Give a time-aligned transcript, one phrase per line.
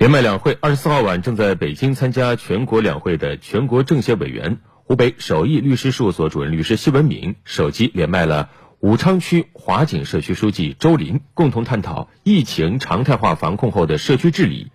[0.00, 14.72] 连麦两会，二十四号晚正在北京参加全国两会的全国政协委员、湖北首义律师事务所主任律师谢文敏手机连麦了武昌区华景社区书记周林，共同探讨疫情常态化防控后的社区治理。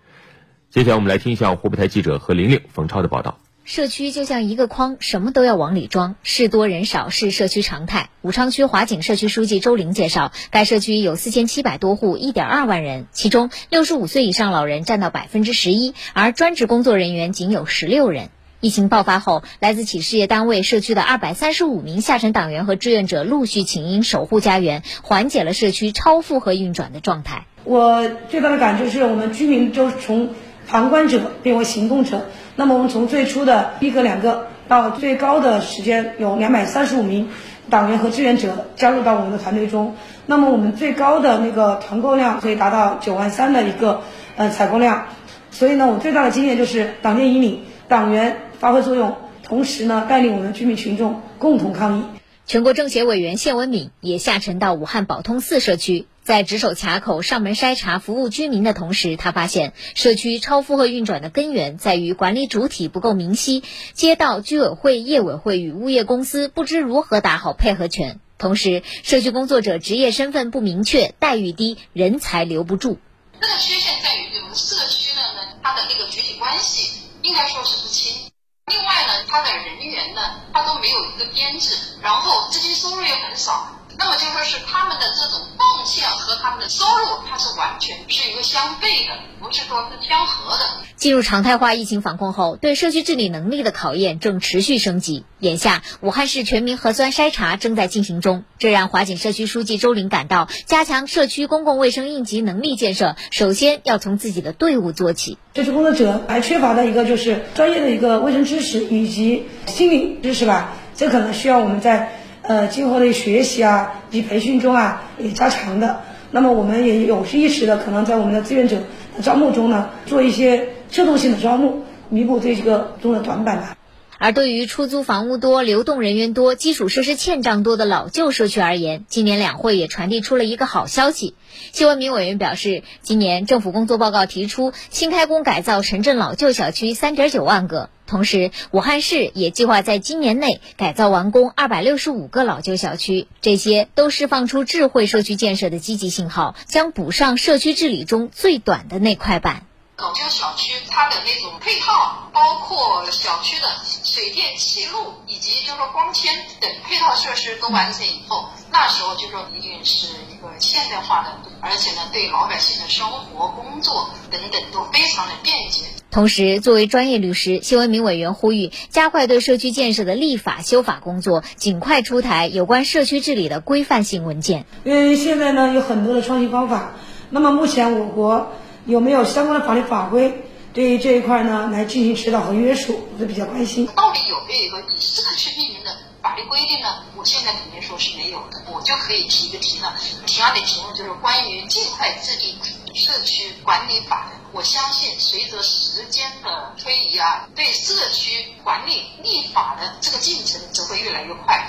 [0.70, 3.40] 接下来我们来听一下湖北台记者何玲玲、冯超的报道。
[3.66, 8.10] 社区就像一个筐，什么都要往里装，事多人少是社区常态。
[8.22, 18.28] 武昌区华景社区书记周玲介绍，该社区有四千七百多户，一点二万人，其中六十五岁以上老人占到百分之十一，而专职工作人员仅有十六人。
[18.60, 27.46] 疫情爆发后，来自企事业单位、社区的二百三十五名下沉党员和志愿者陆续请缨守护家园，缓解了社区超负荷运转的状态。
[27.64, 30.30] 我最大的感觉是我们居民就从
[30.68, 32.26] 旁观者变为行动者。
[32.56, 37.28] 那么我们从最初的一个两个到最高的时间有两百三十五名
[37.68, 39.94] 党员和志愿者加入到我们的团队中，
[40.26, 44.00] 那么我们最高的那个团购量可以达到九万三的一个
[44.36, 45.06] 呃采购量，
[45.50, 52.15] 所以呢，我最大的经验就是党建引领，党员发挥作用，同时呢带领我们居民群众共同抗疫。
[52.46, 56.06] 全国政协委员谢文敏也下沉到武汉宝通寺社区。
[56.22, 68.20] 在值守卡口、上门筛查、服务居民的同时，他发现社区超负荷运转的根源在于管理主体不够明晰，街道、居委会、业委会与物业公司不知如何打好配合拳。
[68.38, 72.98] 同时，社区工作者职业身份不明确，待遇低，人才留不住。
[73.40, 78.25] 这个缺陷在于，我们社区的呢，它的那个主体关系应该说是不清。
[78.66, 80.20] 另外呢，他的人员呢，
[80.52, 83.75] 他都没有一个编制，然后资金收入又很少。
[83.98, 90.64] 那么就说是他们的这种贡献和他们的收入，它是完全是一个相悖的，不是说是相合的。
[90.96, 95.24] 进入常态化疫情防控后，对社区治理能力的考验正持续升级。
[95.38, 105.38] 眼下，武汉市全民核酸筛查正在进行中，这让华景社区书记周林感到，加强社区公共卫生应急能力建设，首先要从自己的队伍做起。
[105.54, 112.22] 社区工作者还缺乏的一个就是专业的一个卫生知识以及心理知识吧，这可能需要我们在。
[112.48, 116.00] 呃，今后的学习啊以及培训中啊也加强的。
[116.30, 118.78] 那么我们也有意识的，可能在我们的志愿者
[119.22, 123.76] 招募中呢，做一些策动性的招募，弥补这个中的短板吧。
[124.18, 131.34] 而对于出租房屋多、流动人员多、基础设施欠账多的老旧社区而言，今年两会也传递出了一个好消息。
[131.72, 149.66] 谢文明委员表示，今年政府工作报告提出，新开工改造城镇老旧小区三点九万个，同时武汉市也计划在今年内改造完工二百六十五个老旧小区，这些都释放出智慧社区建设的积极信号，将补上社区治理中最短的那块板。
[149.98, 153.66] 老旧小区它的那种配套，包括小区的
[154.04, 165.86] 水电气路以及就是说光纤等配套设施都完成以后，那时候就说一定是一个现代化的，而且呢对老百姓的生活、工作等等都非常的便捷。
[166.16, 174.64] 同时，作为专业律师，谢文明委员呼吁加快对社区建设的立法修法工作，尽快出台有关社区治理的规范性文件。
[174.84, 176.94] 因为现在呢有很多的创新方法，
[177.28, 178.50] 那么目前我国。
[178.86, 182.98] 有没有相关的法律法规对于这一块呢来进行指导和约束？
[183.12, 183.86] 我是比较关心。
[183.94, 185.90] 到底有没有一个以社区命名的
[186.22, 187.04] 法律规定呢？
[187.16, 188.62] 我现在肯定说是没有的。
[188.72, 189.92] 我就可以提一个提了，
[190.24, 192.54] 提案的题目就是关于尽快制定
[192.96, 194.32] 社区管理法。
[194.52, 201.68] 我相信随着时间的推移啊，对社区管理立法的这个进程只会越来越快。